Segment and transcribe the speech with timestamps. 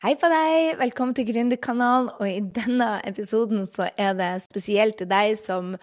[0.00, 0.78] Hei på deg!
[0.80, 2.06] Velkommen til Gründerkanalen.
[2.22, 5.74] Og i denne episoden så er det spesielt til deg som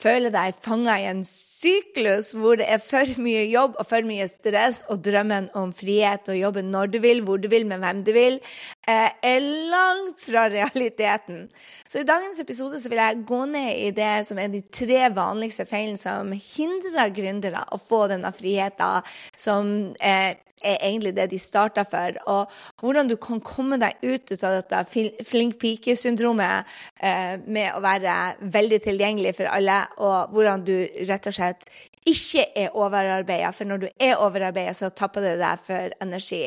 [0.00, 4.24] føler deg fanga i en syklus hvor det er for mye jobb og for mye
[4.32, 8.00] stress, og drømmen om frihet og jobbe når du vil, hvor du vil, med hvem
[8.06, 8.40] du vil,
[8.88, 11.44] eh, er langt fra realiteten.
[11.84, 15.04] Så i dagens episode så vil jeg gå ned i det som er de tre
[15.20, 19.04] vanligste feilene som hindrer gründere å få denne friheten
[19.36, 20.32] som eh,
[20.62, 22.16] er egentlig det de starta for.
[22.32, 24.84] Og hvordan du kan komme deg ut av dette
[25.26, 30.74] flink pike-syndromet eh, med å være veldig tilgjengelig for alle, og hvordan du
[31.08, 31.68] rett og slett
[32.06, 33.52] ikke er overarbeida.
[33.54, 36.44] For når du er overarbeida, så tapper det deg for energi.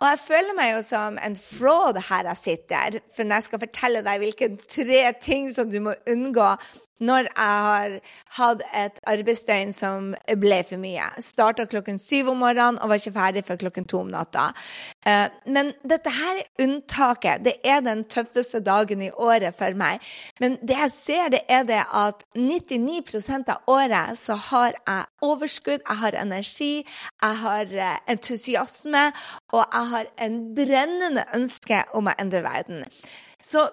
[0.00, 3.64] Og jeg føler meg jo som en fraud her jeg sitter, for når jeg skal
[3.66, 6.54] fortelle deg hvilke tre ting som du må unngå
[7.00, 7.94] når jeg har
[8.36, 10.10] hatt et arbeidsdøgn som
[10.40, 11.06] ble for mye.
[11.24, 14.50] Starta klokken syv om morgenen og var ikke ferdig før klokken to om natta.
[15.08, 17.44] Eh, men dette her er unntaket.
[17.46, 20.04] Det er den tøffeste dagen i året for meg.
[20.40, 25.80] Men det jeg ser, det er det at 99% av året så har jeg overskudd,
[25.80, 29.08] jeg har energi, jeg har eh, entusiasme,
[29.52, 32.84] og jeg har en brennende ønske om å endre verden.
[33.42, 33.66] Så,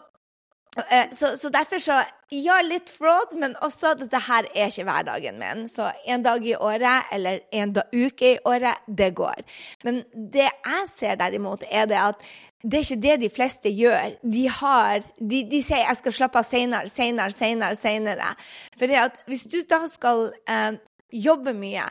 [0.89, 4.83] eh, så, så, derfor så Ja, litt fraud, men også at dette her er ikke
[4.83, 5.61] hverdagen min.
[5.71, 9.45] Så en dag i året eller en uke i året, det går.
[9.87, 12.27] Men det jeg ser derimot, er det at
[12.63, 14.17] det er ikke det de fleste gjør.
[14.27, 17.79] De, har, de, de sier 'jeg skal slappe av senere, senere, senere'.
[17.79, 18.35] senere.
[18.77, 18.91] For
[19.29, 20.75] hvis du da skal eh,
[21.13, 21.85] jobbe mye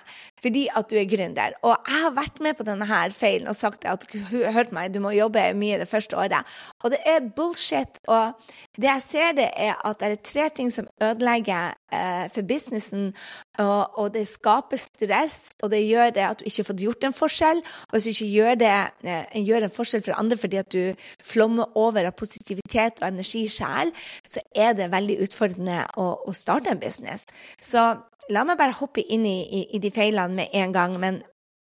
[0.47, 1.57] fordi at du er gründer.
[1.67, 5.01] Og jeg har vært med på denne her feilen og sagt at hørt meg, du
[5.03, 6.47] må jobbe mye det første året.
[6.85, 7.99] Og det er bullshit.
[8.07, 8.37] Og
[8.79, 13.11] det jeg ser, det er at det er tre ting som ødelegger eh, for businessen.
[13.59, 17.09] Og, og, det skaper stress, og det gjør det at du ikke har fått gjort
[17.09, 17.63] en forskjell.
[17.89, 18.75] Og hvis du ikke gjør, det,
[19.11, 23.47] eh, gjør en forskjell for andre fordi at du flommer over av positivitet og energi
[23.51, 23.91] sjæl,
[24.29, 27.27] så er det veldig utfordrende å, å starte en business.
[27.63, 27.95] Så
[28.35, 31.23] La meg bare hoppe inn i, i, i, de feilene med en gang, men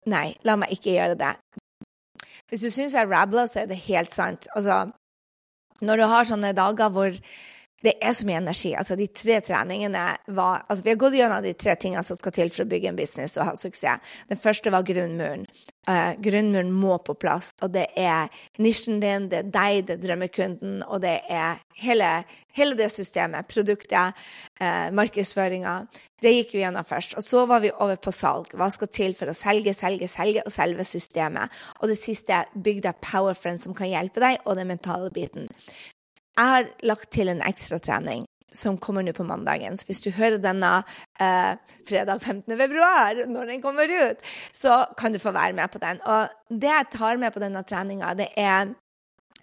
[0.09, 1.33] nei, la meg ikke gjøre det.
[2.47, 4.47] Hvis du syns jeg rabler, så er det helt sant.
[4.55, 4.85] Altså,
[5.83, 7.17] når du har sånne dager hvor
[7.85, 8.71] det er så mye energi.
[8.73, 12.33] Altså, de tre treningene var altså, Vi har gått gjennom de tre tingene som skal
[12.33, 14.15] til for å bygge en business og ha suksess.
[14.31, 15.45] Den første var grunnmuren.
[15.87, 17.51] Uh, grunnmuren må på plass.
[17.61, 18.33] Og det er
[18.63, 22.09] nisjen din, det er deg, det er drømmekunden, og det er hele,
[22.57, 23.47] hele det systemet.
[23.51, 24.17] Produktet,
[24.57, 25.77] uh, markedsføringa.
[26.17, 27.13] Det gikk vi gjennom først.
[27.21, 28.49] Og så var vi over på salg.
[28.57, 31.53] Hva skal til for å selge, selge, selge, og selve systemet.
[31.77, 35.45] Og det siste, bygg deg powerfriends som kan hjelpe deg, og den mentale biten.
[36.37, 39.77] Jeg har lagt til en ekstratrening som kommer nå på mandagen.
[39.77, 40.71] Så hvis du hører denne
[41.21, 42.57] eh, fredag 15.
[42.57, 44.21] februar, når den kommer ut,
[44.55, 46.01] så kan du få være med på den.
[46.05, 48.73] Og det jeg tar med på denne treninga, det er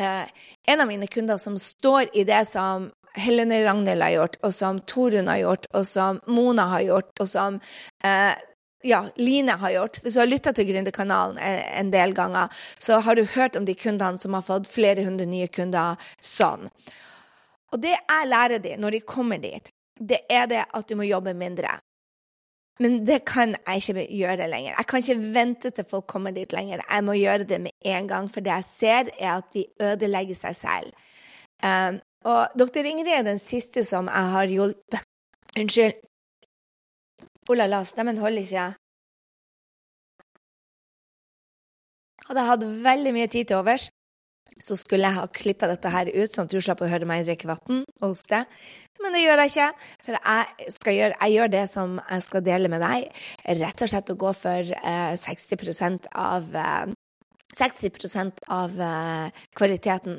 [0.01, 0.35] eh,
[0.73, 4.81] en av mine kunder som står i det som Helene Ragnhild har gjort, og som
[4.91, 7.61] Torunn har gjort, og som Mona har gjort, og som
[8.03, 8.33] eh,
[8.85, 10.01] ja, Line har gjort.
[10.03, 13.75] Hvis du har lytta til Gründerkanalen en del ganger, så har du hørt om de
[13.75, 16.69] kundene som har fått flere hundre nye kunder sånn.
[17.73, 21.09] Og det jeg lærer de når de kommer dit, det er det at du må
[21.09, 21.79] jobbe mindre.
[22.83, 24.75] Men det kan jeg ikke gjøre lenger.
[24.75, 26.83] Jeg kan ikke vente til folk kommer dit lenger.
[26.91, 30.35] Jeg må gjøre det med en gang, for det jeg ser, er at de ødelegger
[30.35, 31.05] seg selv.
[31.63, 35.05] Um, og doktor Ingrid er den siste som jeg har hjulpet
[35.55, 35.95] Unnskyld,
[37.49, 38.69] Oh la la, stemmen holder ikke.
[42.25, 43.91] Hadde jeg hatt veldig mye tid til overs,
[44.61, 47.27] så skulle jeg ha klippa dette her ut, sånn at du slapp å høre meg
[47.27, 48.45] drikke vann og hoste.
[49.03, 49.69] Men det gjør jeg ikke,
[50.07, 53.25] for jeg, gjøre, jeg, gjør det som jeg skal dele med deg.
[53.61, 56.95] Rett og slett å gå for eh, 60% av eh,
[57.55, 60.19] 60% av uh, kvaliteten.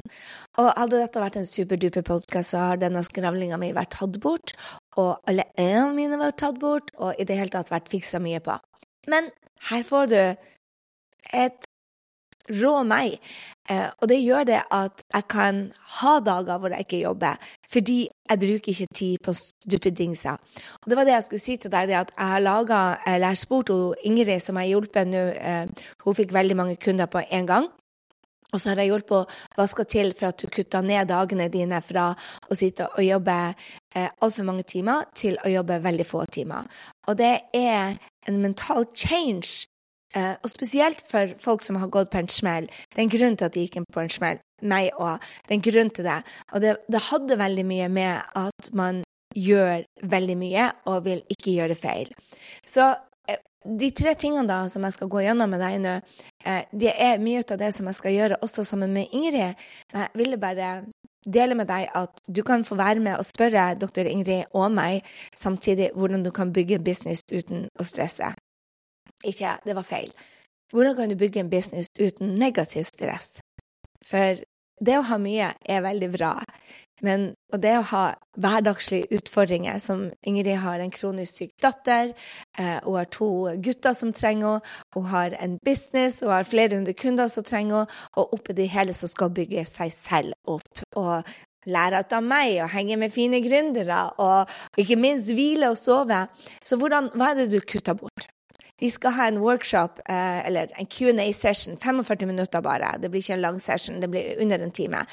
[0.62, 4.56] Og hadde dette vært en superduper podkast, så har denne skravlinga mi vært tatt bort,
[4.96, 8.42] og alle øynene mine var tatt bort, og i det hele tatt vært fiksa mye
[8.44, 8.58] på.
[9.12, 9.30] Men
[9.70, 10.20] her får du
[11.34, 11.68] et
[12.62, 13.18] rå meg.
[13.70, 15.62] Eh, og det gjør det at jeg kan
[16.00, 17.40] ha dager hvor jeg ikke jobber,
[17.72, 17.98] fordi
[18.30, 19.34] jeg bruker ikke tid på
[19.72, 20.38] duppedingser.
[20.84, 23.26] Og det var det jeg skulle si til deg, det at jeg har laga jeg
[23.26, 25.66] har spurt Ingrid, som har hjulpet nå, eh,
[26.06, 27.70] hun fikk veldig mange kunder på en gang.
[28.56, 31.82] Og så har jeg hjulpet hva skal til for at du kutter ned dagene dine
[31.84, 36.70] fra å sitte og jobbe eh, altfor mange timer til å jobbe veldig få timer.
[37.10, 37.98] Og det er
[38.28, 39.68] en mental change
[40.16, 42.70] Uh, og spesielt for folk som har gått på en smell.
[42.88, 44.38] Det er en grunn til at de gikk på en smell.
[44.64, 45.26] Meg òg.
[45.44, 46.20] Det er en grunn til det.
[46.54, 49.02] Og det, det, hadde veldig mye med at man
[49.36, 52.14] gjør veldig mye og vil ikke gjøre feil.
[52.64, 52.94] Så
[53.66, 55.96] de tre tingene da som jeg skal gå gjennom med deg nå,
[56.46, 59.66] eh, det er mye av det som jeg skal gjøre også sammen med Ingrid.
[59.94, 60.86] Jeg ville bare
[61.26, 65.06] dele med deg at du kan få være med og spørre doktor Ingrid og meg
[65.36, 68.32] samtidig hvordan du kan bygge business uten å stresse.
[69.26, 70.12] Ikke, det var feil.
[70.74, 73.40] Hvordan kan du bygge en business uten negativ stress?
[74.06, 74.42] For
[74.86, 76.34] det å ha mye er veldig bra.
[77.04, 78.04] Men og det å ha
[78.40, 82.14] hverdagslige utfordringer, som Ingrid har en kronisk syk datter,
[82.58, 83.30] eh, hun har to
[83.64, 87.84] gutter som trenger henne, hun har en business, hun har flere hundre kunder som trenger
[87.84, 90.86] henne, og oppi det hele så skal hun bygge seg selv opp.
[90.96, 91.24] Og
[91.66, 96.26] lære av meg og henge med fine gründere, og ikke minst hvile og sove.
[96.64, 98.30] Så hvordan, hva er det du kutter bort?
[98.80, 102.98] Vi skal ha en workshop, eh, eller en Q&A-session, 45 minutter bare.
[103.02, 105.06] Det blir ikke en lang session, det blir under en time.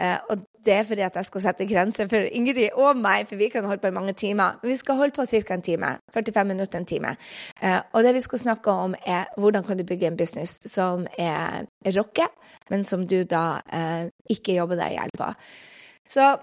[0.00, 3.36] Eh, og det er fordi at jeg skal sette grenser for Ingrid og meg, for
[3.36, 4.58] vi kan holde på i mange timer.
[4.62, 5.54] Men vi skal holde på ca.
[5.54, 5.98] en time.
[6.14, 7.16] 45 minutter en time.
[7.62, 11.06] Eh, og det vi skal snakke om, er hvordan kan du bygge en business som
[11.18, 11.66] er
[11.96, 12.28] rocke,
[12.70, 13.60] men som du da
[14.30, 15.32] ikke jobber deg i hjel på.
[16.08, 16.36] Så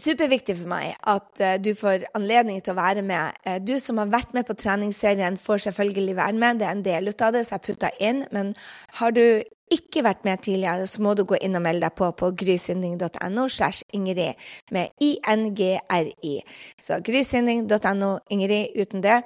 [0.00, 3.36] superviktig for meg at uh, du får anledning til å være med.
[3.46, 6.60] Uh, du som har vært med på treningsserien, får selvfølgelig være med.
[6.60, 8.24] Det er en del av det, så jeg putta inn.
[8.34, 8.54] Men
[8.98, 9.24] har du
[9.72, 13.46] ikke vært med tidligere, så må du gå inn og melde deg på på grysynding.no
[13.48, 14.36] slash Ingrid
[14.74, 16.36] med INGRI.
[16.82, 19.22] Så grysynding.no, Ingrid uten det.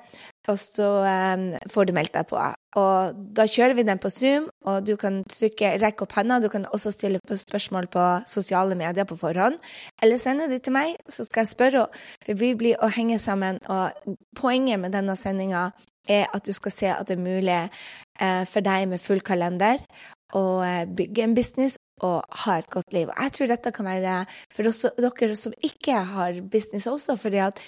[0.49, 2.41] Og så um, får du meldt deg på.
[2.77, 6.37] Og da kjører vi den på Zoom, og du kan trykke, rekke opp hånda.
[6.45, 9.57] Du kan også stille spørsmål på sosiale medier på forhånd,
[10.03, 11.87] eller sende det til meg, så skal jeg spørre.
[12.27, 15.71] For vi blir å henge sammen, og poenget med denne sendinga
[16.09, 19.81] er at du skal se at det er mulig eh, for deg med full kalender
[20.37, 23.09] å eh, bygge en business og ha et godt liv.
[23.11, 24.17] Og jeg tror dette kan være
[24.55, 27.61] for dere som ikke har business også, fordi at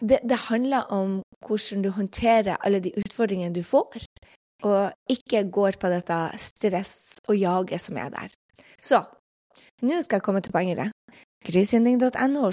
[0.00, 4.04] det, det, handler om hvordan du håndterer alle de utfordringene du får,
[4.64, 8.34] og ikke går på dette stress og jaget som er der.
[8.80, 9.02] Så
[9.82, 10.92] nå skal jeg komme til poenget.
[11.46, 12.50] Grysynding.no,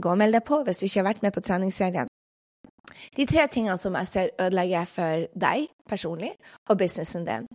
[0.00, 2.11] Gå og meld deg på hvis du ikke har vært med på treningsserien.
[3.16, 6.30] De tre tingene som jeg ser ødelegger for deg personlig
[6.70, 7.46] og businessen din.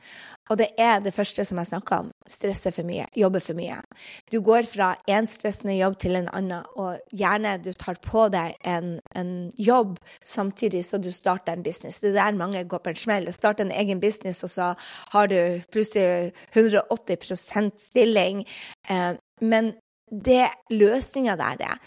[0.49, 2.11] Og det er det første som jeg snakka om.
[2.29, 3.07] Stresse for mye.
[3.17, 3.79] Jobbe for mye.
[4.31, 8.55] Du går fra én stressende jobb til en annen, og gjerne du tar på deg
[8.67, 12.01] en, en jobb samtidig som du starter en business.
[12.01, 13.31] Det er der mange går på en smell.
[13.33, 14.73] Start en egen business, og så
[15.13, 18.45] har du plutselig 180% stilling.
[18.89, 19.73] Eh, men
[20.11, 21.79] det løsninga der er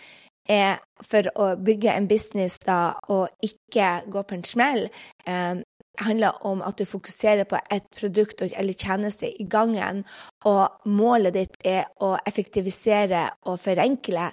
[0.50, 4.88] er for å bygge en business da, og ikke gå på en smell,
[5.26, 5.62] eh,
[6.00, 10.04] handler om at du fokuserer på et produkt eller tjeneste i gangen,
[10.44, 14.30] og målet ditt er å effektivisere og forenkle.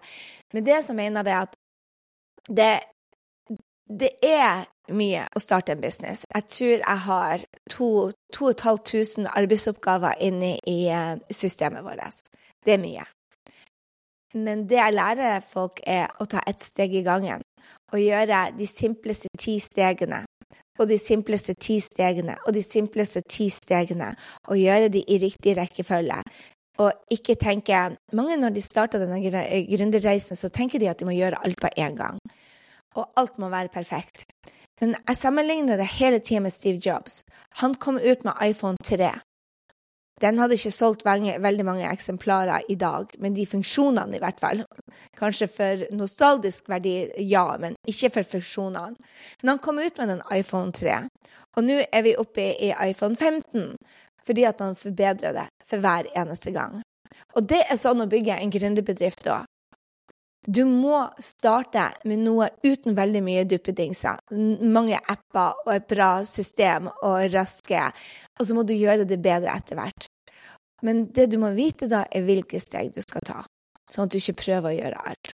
[0.53, 1.57] Men det så mener jeg at
[2.47, 2.73] det,
[3.89, 4.65] det er
[4.95, 6.23] mye å starte en business.
[6.33, 7.43] Jeg tror jeg har
[7.73, 12.31] 2500 arbeidsoppgaver inne i eh, systemet vårt.
[12.63, 13.05] Det er mye.
[14.35, 17.43] Men det jeg lærer folk, er å ta ett steg i gangen.
[17.93, 20.23] Og gjøre de simpleste ti stegene.
[20.77, 24.11] Og de simpleste ti stegene og de simpleste ti stegene.
[24.51, 26.19] Og gjøre de i riktig rekkefølge.
[26.77, 31.15] Og ikke tenke Mange når de starter denne gründerreisen, så tenker de at de må
[31.15, 32.19] gjøre alt på én gang.
[32.95, 34.27] Og alt må være perfekt.
[34.81, 37.23] Men jeg sammenligner det hele tida med Steve Jobs.
[37.61, 39.09] Han kom ut med iPhone 3.
[40.21, 44.63] Den hadde ikke solgt veldig mange eksemplarer i dag, men de funksjonene i hvert fall.
[45.19, 46.95] Kanskje for nostalgisk verdi,
[47.29, 48.97] ja, men ikke for funksjonene.
[49.41, 50.97] Men han kom ut med en iPhone 3,
[51.57, 53.75] og nå er vi oppe i iPhone 15
[54.27, 56.81] fordi at han forbedrer det for hver eneste gang.
[57.39, 59.45] Og det er sånn å bygge en gründerbedrift òg.
[60.47, 64.21] Du må starte med noe uten veldig mye duppedingser.
[64.63, 67.81] Mange apper og et bra system og raske.
[68.39, 70.07] Og så må du gjøre det bedre etter hvert.
[70.87, 73.43] Men det du må vite da, er hvilke steg du skal ta,
[73.91, 75.35] sånn at du ikke prøver å gjøre alt.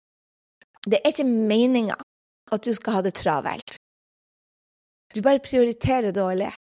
[0.86, 1.98] Det er ikke meninga
[2.54, 3.76] at du skal ha det travelt.
[5.10, 6.52] Du bare prioriterer dårlig,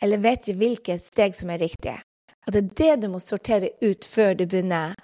[0.00, 1.98] eller vet ikke hvilke steg som er riktige.
[2.46, 4.94] Og det er det du må sortere ut før du begynner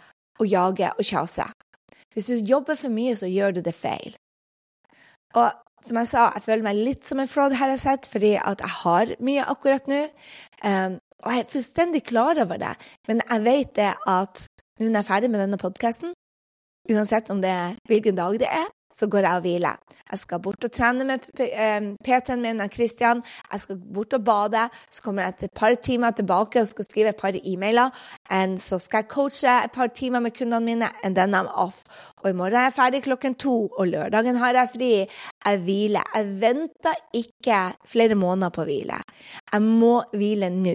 [0.41, 1.51] å jage og kjase.
[2.15, 4.17] Hvis du jobber for mye, så gjør du det feil.
[5.39, 5.51] Og
[5.87, 8.61] som jeg sa, jeg føler meg litt som en fraud, her jeg sett, fordi at
[8.61, 10.01] jeg har mye akkurat nå.
[10.65, 12.75] Um, og jeg er fullstendig klar over det,
[13.09, 14.45] men jeg vet det at
[14.81, 16.15] nå når jeg er ferdig med denne podkasten,
[16.91, 19.81] uansett om det er hvilken dag det er, så går jeg og hviler.
[20.11, 21.27] Jeg skal bort og trene med
[22.03, 23.23] PT-en min, Christian.
[23.53, 24.65] Jeg skal bort og bade.
[24.91, 27.95] Så kommer jeg etter et par timer tilbake og skal skrive et par e-mailer.
[28.59, 31.85] Så skal jeg coache et par timer med kundene mine, and then I'm off.
[32.25, 34.93] Og i morgen er jeg ferdig klokken to, og lørdagen har jeg fri.
[35.47, 36.11] Jeg hviler.
[36.15, 38.99] Jeg venter ikke flere måneder på å hvile.
[39.53, 40.75] Jeg må hvile nå.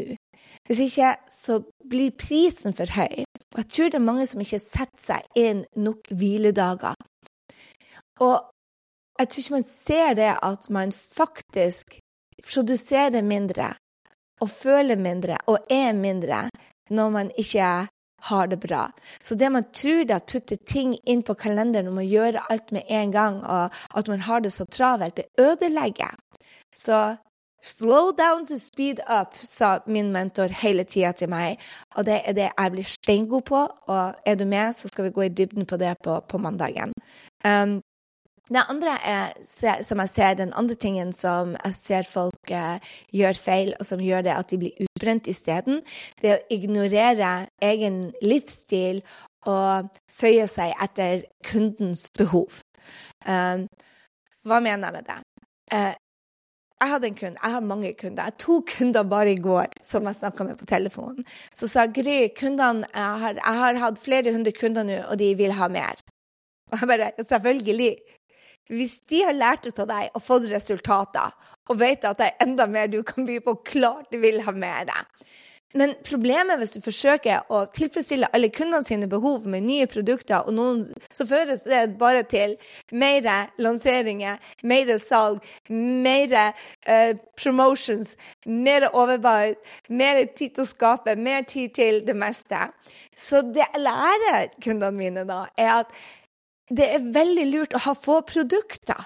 [0.66, 3.26] Hvis ikke så blir prisen for høy.
[3.54, 6.96] Og jeg tror det er mange som ikke setter seg inn nok hviledager.
[8.20, 8.52] Og
[9.20, 12.00] jeg tror ikke man ser det at man faktisk
[12.44, 13.74] produserer mindre
[14.42, 16.50] og føler mindre og er mindre
[16.92, 17.88] når man ikke
[18.26, 18.92] har det bra.
[19.24, 22.72] Så det man tror det at putte ting inn på kalenderen og må gjøre alt
[22.72, 26.16] med en gang, og at man har det så travelt, det ødelegger.
[26.76, 27.16] Så
[27.66, 31.58] Slow down to speed up, sa min mentor hele tida til meg.
[31.98, 33.62] Og det er det jeg blir steingod på.
[33.90, 36.94] Og er du med, så skal vi gå i dybden på det på, på mandagen.
[37.42, 37.82] Um,
[38.50, 39.32] det andre er,
[39.84, 42.78] som jeg ser, den andre tingen som jeg ser folk eh,
[43.16, 45.82] gjør feil, og som gjør det at de blir utbrent isteden,
[46.22, 47.34] det er å ignorere
[47.66, 49.02] egen livsstil
[49.50, 52.62] og føye seg etter kundens behov.
[53.26, 53.66] Um,
[54.46, 55.20] hva mener jeg med det?
[55.74, 55.94] Uh,
[56.76, 58.28] jeg hadde en kunde, jeg har mange kunder.
[58.30, 61.26] Jeg to kunder bare i går som jeg snakka med på telefonen.
[61.56, 65.32] Så sa Gry, kundene, jeg har, jeg har hatt flere hundre kunder nå, og de
[65.40, 66.04] vil ha mer.
[66.72, 67.96] Og jeg bare Selvfølgelig.
[68.72, 71.34] Hvis de har lært ut av deg og fått resultater,
[71.70, 74.54] og vet at det er enda mer du kan by på, klart de vil ha
[74.56, 74.90] mer.
[75.76, 80.56] Men problemet hvis du forsøker å tilfredsstille alle kundene sine behov med nye produkter, og
[80.56, 82.56] noen, så føres det bare til
[82.96, 83.28] mer
[83.60, 88.16] lanseringer, mer salg, mer uh, promotions,
[88.48, 89.60] mer overbud,
[89.92, 92.70] mer tid til å skape, mer tid til det meste.
[93.12, 95.92] Så det jeg lærer kundene mine da, er at
[96.70, 99.06] det er veldig lurt å ha få produkter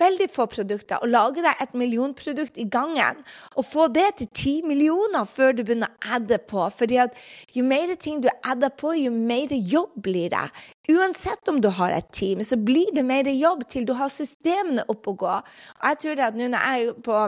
[0.00, 3.20] veldig få produkter, og lage deg et millionprodukt i gangen.
[3.58, 6.68] Og få det til ti millioner før du begynner å adde på.
[6.74, 7.14] fordi at
[7.52, 10.48] jo mer ting du adder på, jo mer jobb blir det.
[10.90, 14.84] Uansett om du har et team, så blir det mer jobb til du har systemene
[14.88, 15.34] opp å gå.
[15.80, 17.24] Og jeg tror det at nå når jeg er på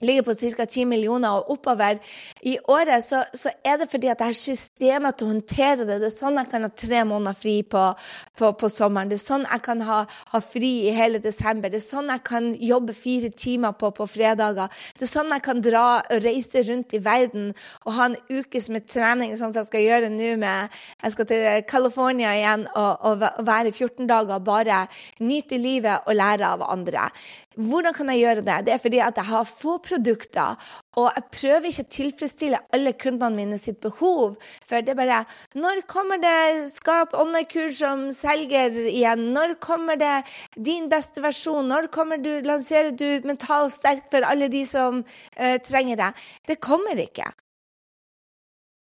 [0.00, 0.66] ligger på ca.
[0.66, 1.98] 10 millioner og oppover
[2.46, 5.98] i året, så, så, er det fordi at jeg har systemet til å håndtere det.
[6.02, 7.82] Det er sånn jeg kan ha tre måneder fri på,
[8.38, 9.10] på, på sommeren.
[9.10, 10.00] Det er sånn jeg kan ha,
[10.32, 11.72] ha, fri i hele desember.
[11.72, 14.72] Det er sånn jeg kan jobbe fire timer på på fredager.
[14.96, 17.50] Det er sånn jeg kan dra og reise rundt i verden
[17.84, 21.12] og ha en uke som er trening, sånn som jeg skal gjøre nå med Jeg
[21.14, 24.84] skal til California igjen og, og være 14 dager, bare
[25.20, 27.08] nyte livet og lære av andre.
[27.60, 28.58] Hvordan kan jeg gjøre det?
[28.66, 30.56] Det er fordi at jeg har få produkter,
[30.98, 34.38] og jeg prøver ikke å tilfredsstille alle kundene mine sitt behov.
[34.68, 35.20] For det er bare
[35.58, 39.30] Når kommer det Skap online-kurs som selger igjen?
[39.34, 40.22] Når kommer det
[40.56, 41.68] din beste versjon?
[41.68, 46.10] Når kommer du, lanserer du Mentalt sterk for alle de som uh, trenger det?
[46.48, 47.30] Det kommer ikke.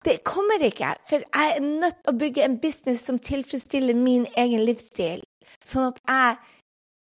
[0.03, 4.25] Det kommer ikke, for jeg er nødt til å bygge en business som tilfredsstiller min
[4.35, 5.21] egen livsstil.
[5.63, 6.35] Sånn at jeg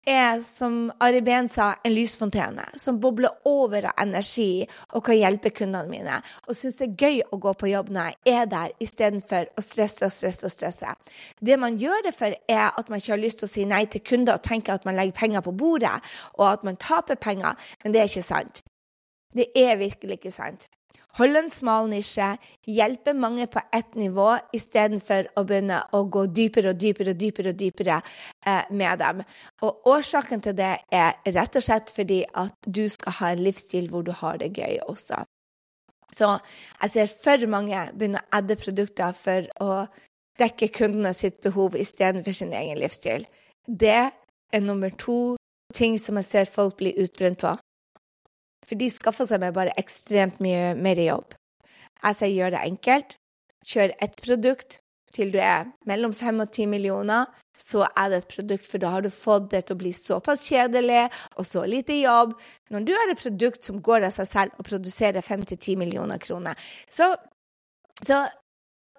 [0.08, 4.66] er, som Ari Behn sa, en lysfontene som bobler over av energi
[4.96, 6.18] og kan hjelpe kundene mine.
[6.48, 9.66] Og syns det er gøy å gå på jobb når jeg er der, istedenfor å
[9.66, 10.96] stresse og stresse og stresse.
[11.40, 13.86] Det man gjør det for, er at man ikke har lyst til å si nei
[13.86, 15.98] til kunder og tenke at man legger penger på bordet,
[16.40, 17.58] og at man taper penger.
[17.84, 18.64] Men det er ikke sant.
[19.36, 20.68] Det er virkelig ikke sant.
[21.20, 22.28] Holde en smal nisje,
[22.68, 27.52] hjelpe mange på ett nivå istedenfor å begynne å gå dypere og dypere og dypere,
[27.52, 27.98] og dypere
[28.46, 29.24] eh, med dem.
[29.68, 33.92] Og årsaken til det er rett og slett fordi at du skal ha en livsstil
[33.92, 35.20] hvor du har det gøy også.
[36.12, 36.32] Så
[36.82, 39.72] jeg ser for mange begynne å adde produkter for å
[40.40, 43.28] dekke kundene sitt behov istedenfor sin egen livsstil.
[43.68, 44.12] Det
[44.52, 45.36] er nummer to
[45.76, 47.56] ting som jeg ser folk bli utbrent på.
[48.72, 51.34] For de skaffer seg med bare ekstremt mye mer jobb.
[52.06, 53.18] Jeg sier gjør det enkelt.
[53.68, 54.78] Kjør ett produkt
[55.12, 57.28] til du er mellom fem og ti millioner.
[57.60, 60.46] Så er det et produkt, for da har du fått det til å bli såpass
[60.48, 61.04] kjedelig
[61.36, 62.32] og så lite jobb.
[62.72, 65.76] Når du har et produkt som går av seg selv og produserer fem til ti
[65.76, 66.56] millioner kroner,
[66.88, 67.12] så,
[68.00, 68.24] så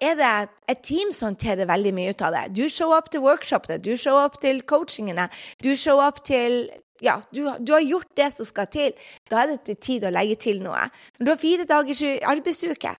[0.05, 0.31] er det
[0.69, 2.45] et team som håndterer veldig mye ut av det.
[2.61, 5.31] Du show up til workshopene, du show up til coachingene,
[5.65, 6.67] du show up til
[7.03, 8.93] ja, du, du, har gjort det som skal til.
[9.29, 10.85] Da er det tid å legge til noe.
[11.19, 12.93] Når du har fire dagers arbeidsuke,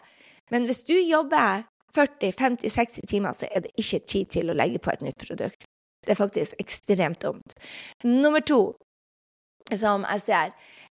[0.52, 1.64] men hvis du jobber
[1.96, 5.68] 40-50-60 timer, så er det ikke tid til å legge på et nytt produkt.
[6.04, 7.54] Det er faktisk ekstremt dumt.
[8.04, 8.74] Nummer to,
[9.72, 10.54] som jeg ser,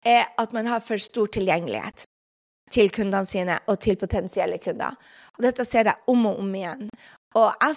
[0.05, 2.07] er at man har for stor tilgjengelighet
[2.73, 4.97] til kundene sine og til potensielle kunder.
[5.37, 6.89] Og dette ser jeg om og om igjen.
[7.35, 7.75] Og jeg,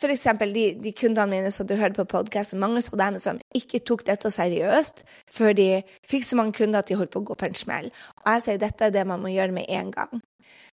[0.00, 3.38] for eksempel de, de kundene mine som du hørte på podkasten, mange av dem som
[3.54, 5.68] ikke tok dette seriøst før de
[6.10, 7.92] fikk så mange kunder at de holdt på å gå på en smell.
[8.24, 10.22] Og jeg sier dette er det man må gjøre med en gang.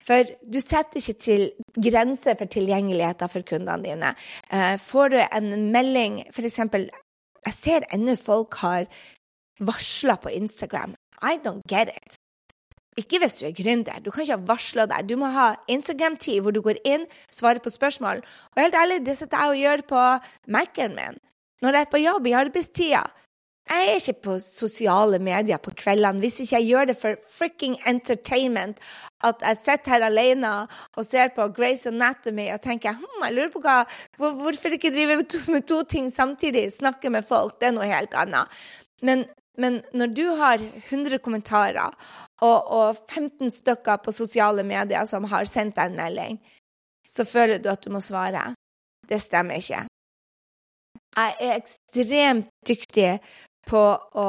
[0.06, 1.48] For du setter ikke til
[1.82, 4.12] grenser for tilgjengeligheten for kundene dine.
[4.54, 6.90] Eh, får du en melding, for eksempel
[7.46, 8.88] Jeg ser ennå folk har
[9.62, 10.96] varsla på Instagram.
[11.22, 12.16] I don't get it.
[12.96, 14.00] Ikke hvis du er gründer.
[14.00, 15.04] Du kan ikke ha varsla der.
[15.04, 18.22] Du må ha Instagram-tid hvor du går inn, svarer på spørsmål.
[18.56, 20.02] Og helt ærlig, det sitter jeg og gjør på
[20.56, 21.22] Mac-en min
[21.64, 22.98] når jeg er på jobb i arbeidstida.
[23.66, 27.74] Jeg er ikke på sosiale medier på kveldene hvis ikke jeg gjør det for fricking
[27.90, 28.78] entertainment.
[29.26, 30.52] At jeg sitter her alene
[30.94, 33.80] og ser på Grace Anatomy og tenker hm, jeg lurer på hva,
[34.20, 36.68] hvor, hvorfor ikke drive med to, med to ting samtidig?
[36.76, 38.62] Snakke med folk, det er noe helt annet.
[39.02, 39.26] Men
[39.56, 41.94] men når du har 100 kommentarer
[42.42, 46.38] og, og, 15 stykker på sosiale medier som har sendt deg en melding,
[47.08, 48.50] så føler du at du må svare.
[49.08, 49.86] Det stemmer ikke.
[51.16, 53.18] Jeg er ekstremt dyktig
[53.66, 54.28] på å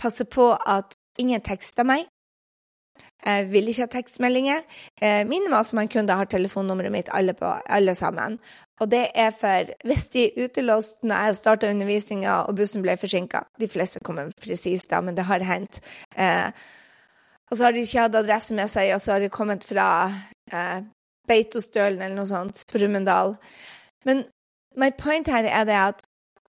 [0.00, 2.08] passe på at ingen tekster meg.
[3.26, 4.64] Jeg vil ikke ha tekstmeldinger.
[5.02, 8.38] Eh, Minimum-kunder har telefonnummeret mitt, alle, på, alle sammen.
[8.82, 12.96] Og det er for hvis de er utelåst når jeg starta undervisninga og bussen ble
[13.00, 13.46] forsinka.
[13.60, 15.80] De fleste kommer presis da, men det har hendt.
[16.16, 16.50] Eh,
[17.50, 19.86] og så har de ikke hatt adresse med seg, og så har de kommet fra
[20.52, 20.82] eh,
[21.30, 23.36] Beitostølen eller noe sånt, Brumunddal.
[24.06, 24.26] Men
[24.76, 26.04] my point her er det at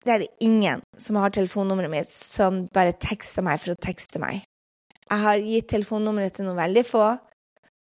[0.03, 4.43] det er ingen som har telefonnummeret mitt, som bare tekster meg for å tekste meg.
[5.09, 7.05] Jeg har gitt telefonnummeret til noen veldig få,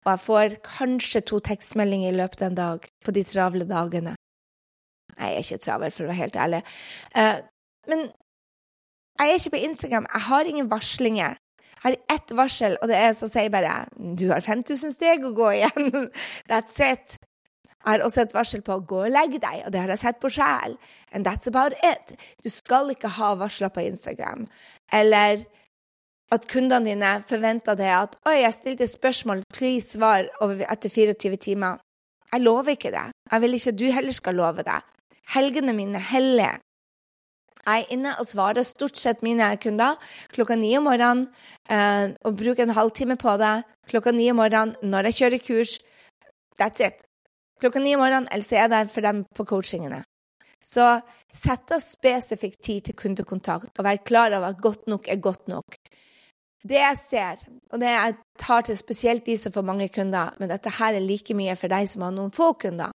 [0.03, 4.15] og jeg får kanskje to tekstmeldinger i løpet av en dag på de travle dagene.
[5.23, 6.63] Jeg er ikke travel, for å være helt ærlig.
[7.17, 7.39] Uh,
[7.91, 8.07] men
[9.21, 10.07] jeg er ikke på Instagram.
[10.13, 11.41] Jeg har ingen varslinger.
[11.73, 13.83] Jeg har ett varsel, og det er som sier bare
[14.19, 16.11] du har 5000 steg å gå igjen.
[16.51, 17.19] That's it.
[17.83, 20.03] Jeg har også et varsel på å gå og legge deg, og det har jeg
[20.05, 20.77] sett på sjæl.
[21.11, 22.15] And that's about it.
[22.39, 24.47] Du skal ikke ha varsler på Instagram.
[24.95, 25.43] Eller
[26.33, 30.31] at kundene dine forventer det at 'Oi, jeg stilte spørsmål, please svar
[30.71, 31.83] etter 24 timer'.
[32.33, 33.11] Jeg lover ikke det.
[33.33, 34.81] Jeg vil ikke at du heller skal love det.
[35.33, 36.59] Helgene mine hellige.
[37.63, 39.95] Jeg er inne og svarer stort sett mine kunder
[40.35, 41.29] klokka ni om morgenen
[41.71, 43.53] eh, og bruker en halvtime på det
[43.93, 45.77] klokka ni om morgenen når jeg kjører kurs.
[46.59, 47.05] That's it.
[47.63, 50.03] Klokka ni om morgenen, eller så er jeg der for dem på coachingene.
[50.63, 50.87] Så
[51.33, 55.49] sett av spesifikk tid til kundekontakt, og vær klar over at godt nok er godt
[55.51, 55.79] nok.
[56.63, 57.41] Det jeg ser,
[57.73, 61.03] og det jeg tar til spesielt de som får mange kunder, men dette her er
[61.03, 62.91] like mye for deg som har noen få kunder,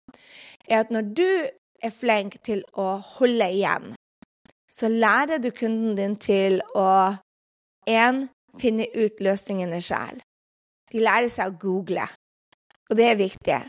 [0.67, 1.29] er at når du
[1.83, 3.93] er flink til å holde igjen,
[4.73, 7.13] så lærer du kunden din til å
[7.89, 8.25] 1.
[8.57, 10.21] finne ut løsningene sjøl.
[10.93, 12.07] De lærer seg å google,
[12.89, 13.61] og det er viktig.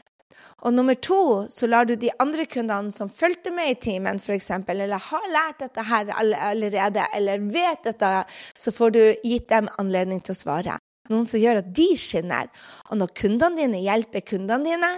[0.65, 4.51] Og nummer to, så lar du de andre kundene som fulgte med i timen, f.eks.,
[4.65, 8.13] eller har lært dette her allerede, eller vet dette,
[8.57, 10.79] så får du gitt dem anledning til å svare.
[11.13, 12.49] Noen som gjør at de skinner.
[12.89, 14.93] Og når kundene dine hjelper kundene dine,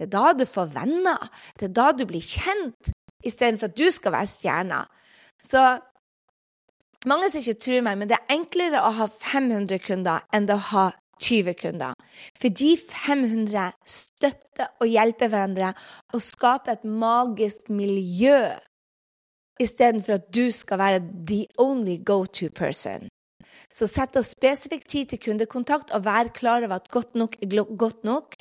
[0.00, 1.28] det er da du får venner.
[1.60, 2.88] Det er da du blir kjent,
[3.20, 4.78] istedenfor at du skal være stjerna.
[5.44, 5.60] Så
[7.10, 10.56] mange som ikke tror meg, men det er enklere å ha 500 kunder enn å
[10.70, 10.86] ha
[11.20, 11.92] 20 kunder.
[12.40, 15.74] For de 500 støtter og hjelper hverandre
[16.14, 18.40] og skaper et magisk miljø,
[19.60, 23.10] istedenfor at du skal være the only go-to person.
[23.72, 27.62] Så sett av spesifikk tid til kundekontakt og vær klar over at godt nok er
[27.78, 28.36] godt nok.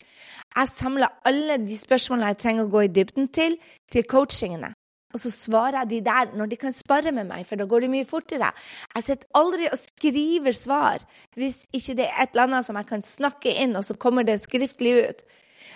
[0.55, 3.57] Jeg samler alle de spørsmålene jeg trenger å gå i dybden til,
[3.93, 4.73] til coachingene.
[5.13, 7.85] Og så svarer jeg de der når de kan spare med meg, for da går
[7.85, 8.51] det mye fortere.
[8.93, 11.05] Jeg sitter aldri og skriver svar
[11.37, 14.27] hvis ikke det er et eller annet som jeg kan snakke inn, og så kommer
[14.27, 15.23] det skriftlig ut.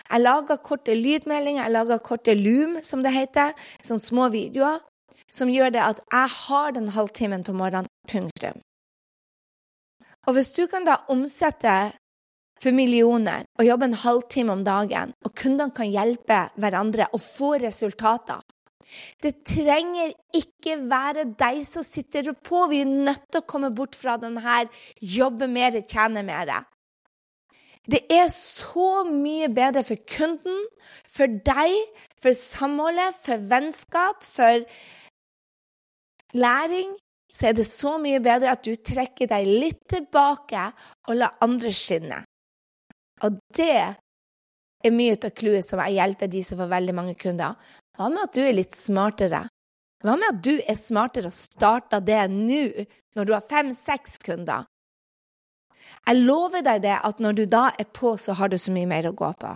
[0.04, 4.84] Jeg lager korte lydmeldinger, jeg lager korte loom, som det heter, sånne små videoer,
[5.34, 7.90] som gjør det at jeg har den halvtimen på morgenen.
[8.12, 8.60] Punktum.
[10.28, 11.76] Og hvis du kan da omsette
[12.64, 17.56] for millioner og jobbe en halvtime om dagen, og kundene kan hjelpe hverandre og få
[17.64, 18.44] resultater,
[19.24, 22.68] det trenger ikke være deg som sitter på.
[22.70, 24.70] Vi er nødt til å komme bort fra den her
[25.02, 26.54] jobbe mer, tjene mer.
[27.90, 30.62] Det er så mye bedre for kunden,
[31.10, 31.74] for deg,
[32.22, 34.64] for samholdet, for vennskap, for
[36.38, 36.94] læring.
[37.34, 40.68] Så er det så mye bedre at du trekker deg litt tilbake
[41.10, 42.22] og lar andre skinne.
[43.26, 43.78] Og det
[44.84, 47.56] er mye av clouet som jeg hjelper de som får veldig mange kunder.
[47.98, 49.48] Hva med at du er litt smartere?
[50.04, 54.68] Hva med at du er smartere og starter det nå, når du har fem-seks kunder?
[56.04, 58.90] Jeg lover deg det at når du da er på, så har du så mye
[58.90, 59.56] mer å gå på.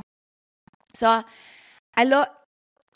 [0.95, 2.23] Så jeg,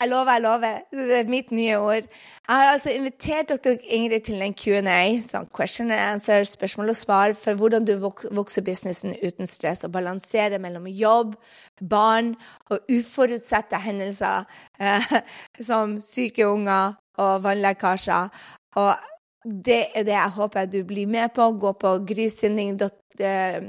[0.02, 0.78] Jeg lover, jeg lover.
[0.90, 2.06] Det er mitt nye ord.
[2.48, 3.76] Jeg har altså invitert dr.
[3.86, 8.64] Ingrid til en Q&A, sånn question and answer, spørsmål og svar, for hvordan du vokser
[8.66, 11.36] businessen uten stress og balanserer mellom jobb,
[11.90, 12.32] barn
[12.66, 14.42] og uforutsette hendelser
[14.82, 15.14] eh,
[15.70, 18.34] som syke unger og vannlekkasjer.
[18.82, 18.92] Og
[19.70, 21.46] det er det jeg håper du blir med på.
[21.62, 23.60] Gå på grysynding.no uh,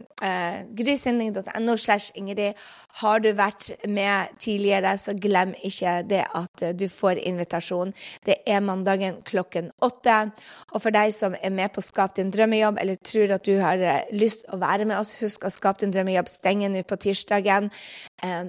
[1.78, 2.54] slash Ingrid.
[3.02, 7.94] Har du vært med tidligere, så glem ikke det at du får invitasjon.
[8.26, 10.32] Det er mandagen klokken åtte.
[10.74, 13.82] Og for deg som er med på Skap din drømmejobb, eller tror at du har
[13.82, 17.72] eh, lyst å være med oss, husk at Skap din drømmejobb stenger nå på tirsdagen.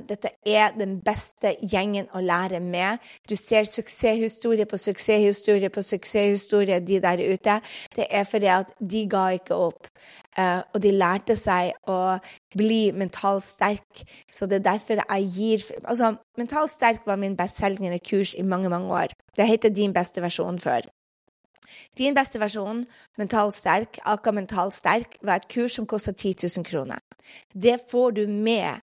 [0.09, 3.02] Dette er den beste gjengen å lære med.
[3.28, 7.61] Du ser suksesshistorie på suksesshistorie på suksesshistorie, de der ute.
[7.96, 9.88] Det er fordi at de ga ikke opp.
[10.74, 12.18] Og de lærte seg å
[12.56, 14.04] bli mentalt sterk.
[14.30, 18.68] Så det er derfor jeg gir Altså, Mentalt sterk var min bestselgende kurs i mange,
[18.68, 19.14] mange år.
[19.36, 20.86] Det heter Din beste versjon før.
[21.98, 22.84] Din beste versjon,
[23.18, 26.98] mentalt sterk, Aka mentalt sterk, var et kurs som kosta 10 000 kroner.
[27.54, 28.82] Det får du med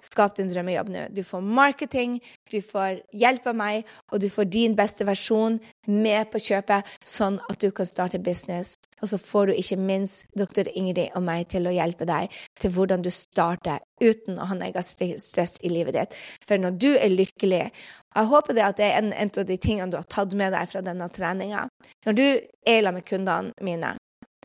[0.00, 1.00] Skap din drømmejobb nå.
[1.12, 6.30] Du får marketing, du får hjelp av meg, og du får din beste versjon med
[6.32, 8.78] på kjøpet, sånn at du kan starte business.
[9.00, 12.74] Og så får du ikke minst doktor Ingrid og meg til å hjelpe deg til
[12.74, 16.16] hvordan du starter uten å ha negativt stress i livet ditt.
[16.46, 17.64] For når du er lykkelig
[18.10, 20.68] Jeg håper det det er en, en av de tingene du har tatt med deg
[20.70, 21.68] fra denne treninga.
[22.06, 23.94] Når du er sammen med kundene mine,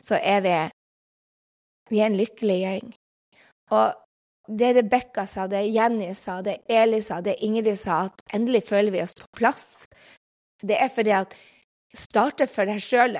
[0.02, 0.56] så er vi
[1.90, 2.92] vi er en lykkelig gjeng.
[3.74, 8.66] Og det Rebekka sa, det Jenny sa, det Eli sa, det Ingrid sa, at endelig
[8.68, 9.86] føler vi oss på plass.
[10.62, 11.34] Det er fordi at
[11.98, 13.16] starte for deg sjøl.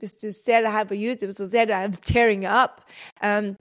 [0.00, 2.82] Hvis du ser det her på YouTube, så ser du I'm tearing up.
[3.22, 3.54] Um,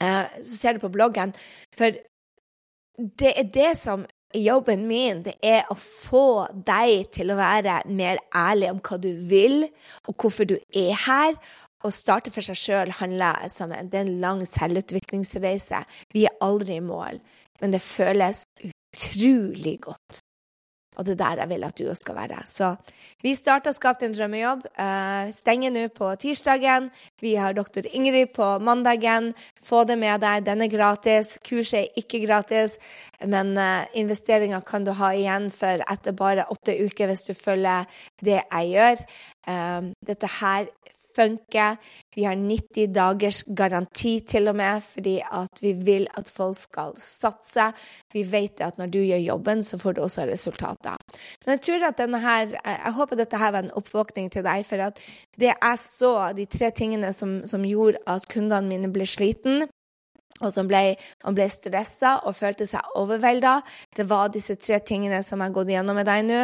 [0.00, 1.34] uh, så ser du på bloggen.
[1.76, 1.96] For
[2.98, 5.22] det er det som jobben min.
[5.26, 9.68] Det er å få deg til å være mer ærlig om hva du vil,
[10.08, 11.38] og hvorfor du er her,
[11.84, 15.82] å starte for seg sjøl handler som en, det er en lang selvutviklingsreise.
[16.14, 17.20] Vi er aldri i mål,
[17.60, 20.22] men det føles utrolig godt.
[20.96, 22.42] Og det er der jeg vil at du skal være.
[22.46, 22.74] Så
[23.24, 24.66] vi starta Skap din drømmejobb.
[24.78, 26.90] Uh, stenger nå på tirsdagen.
[27.22, 29.32] Vi har doktor Ingrid på mandagen.
[29.64, 30.44] Få det med deg.
[30.46, 31.38] Den er gratis.
[31.44, 32.78] Kurset er ikke gratis,
[33.26, 37.88] men uh, investeringa kan du ha igjen for etter bare åtte uker hvis du følger
[38.24, 39.04] det jeg gjør.
[39.48, 40.70] Uh, dette her
[41.14, 41.76] funker.
[42.14, 46.94] Vi har 90 dagers garanti til og med, fordi at vi vil at folk skal
[47.00, 47.70] satse.
[48.14, 50.98] Vi vet at når du gjør jobben, så får du også resultater.
[51.44, 54.66] Men jeg tror at denne her, jeg håper dette her var en oppvåkning til deg,
[54.66, 55.00] for at
[55.38, 59.66] det jeg så, de tre tingene som, som gjorde at kundene mine ble sliten,
[60.42, 63.60] og som ble, han ble stressa og følte seg overvelda.
[63.94, 66.40] Det var disse tre tingene som jeg har gått gjennom med deg nå.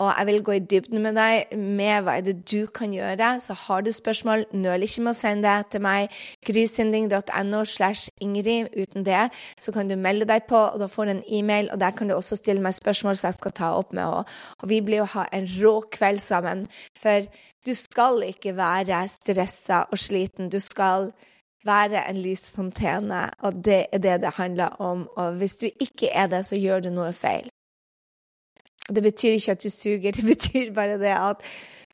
[0.00, 3.30] Og jeg vil gå i dybden med deg med hva er det du kan gjøre.
[3.40, 6.20] Så har du spørsmål, nøl ikke med å sende det til meg.
[6.44, 8.68] Grysynding.no slash Ingrid.
[8.76, 9.26] Uten det
[9.60, 11.72] så kan du melde deg på, og da får du en e-mail.
[11.72, 14.38] Og der kan du også stille meg spørsmål som jeg skal ta opp med henne.
[14.60, 16.66] Og vi blir jo ha en rå kveld sammen.
[17.00, 17.24] For
[17.64, 20.52] du skal ikke være stressa og sliten.
[20.52, 21.12] Du skal
[21.66, 25.08] være en lysfontene, og det er det det handler om.
[25.16, 27.50] Og hvis du ikke er det, så gjør du noe feil.
[28.90, 31.44] Det betyr ikke at du suger, det betyr bare det at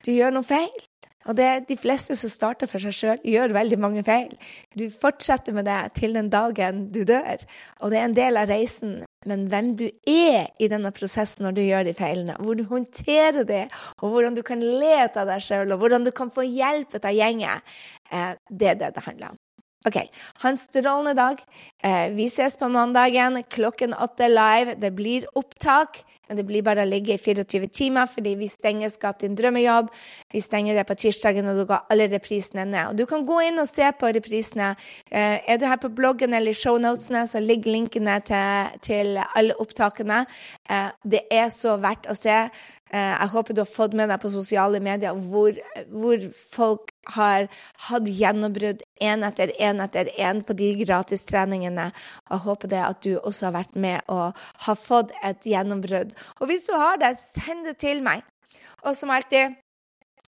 [0.05, 0.85] du gjør noe feil.
[1.27, 4.31] Og det er de fleste som starter for seg sjøl, gjør veldig mange feil.
[4.79, 7.43] Du fortsetter med det til den dagen du dør.
[7.81, 9.01] Og det er en del av reisen.
[9.27, 13.43] Men hvem du er i denne prosessen når du gjør de feilene, hvor du håndterer
[13.49, 13.65] det,
[13.99, 17.11] og hvordan du kan le av deg sjøl, og hvordan du kan få hjelp av
[17.11, 17.65] gjengen,
[18.07, 19.41] eh, det er det det handler om.
[19.85, 19.97] OK.
[20.41, 21.41] Ha en strålende dag.
[21.83, 24.75] Eh, vi ses på mandagen klokken åtte live.
[24.81, 28.89] Det blir opptak, men det blir bare å ligge i 24 timer fordi vi stenger
[28.91, 29.91] Skap din drømmejobb.
[30.33, 32.89] Vi stenger det på tirsdagen, og da går alle reprisene ned.
[32.89, 34.73] Og du kan gå inn og se på reprisene.
[35.11, 39.55] Eh, er du her på bloggen eller i shownotene, så ligger linkene til, til alle
[39.61, 40.25] opptakene.
[40.69, 42.41] Eh, det er så verdt å se.
[42.91, 45.55] Eh, jeg håper du har fått med deg på sosiale medier hvor,
[45.91, 47.47] hvor folk har
[47.87, 51.91] hatt gjennombrudd én etter én etter én på de gratistreningene.
[52.29, 56.11] Jeg håper det at du også har vært med og har fått et gjennombrudd.
[56.41, 58.25] Og hvis du har det, send det til meg.
[58.83, 59.57] Og som alltid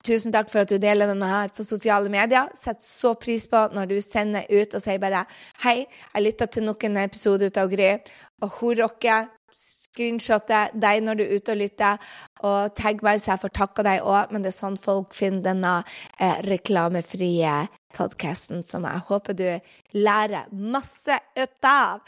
[0.06, 2.52] Tusen takk for at du deler denne her på sosiale medier.
[2.54, 5.24] Sett så pris på når du sender ut og sier bare
[5.64, 7.98] 'Hei, jeg lytta til noen episoder ut av Gry,
[8.42, 9.30] og hun rocker'.
[9.56, 12.12] Screenshotte deg når du er ute og lytter,
[12.44, 14.34] og tagg meg så jeg får takka deg òg.
[14.34, 15.74] Men det er sånn folk finner denne
[16.20, 17.56] eh, reklamefrie
[17.96, 19.48] podkasten, som jeg håper du
[19.96, 22.04] lærer masse ut av.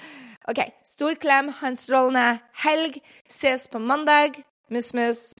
[0.51, 2.27] OK, stor klem, ha en strålende
[2.65, 2.99] helg.
[3.31, 4.41] Ses på mandag.
[4.71, 5.31] Mus-mus.